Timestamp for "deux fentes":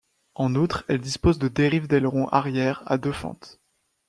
2.97-3.59